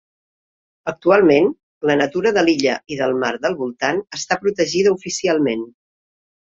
[0.91, 1.49] Actualment
[1.91, 5.67] la natura de l'illa i del mar del voltant està protegida oficialment.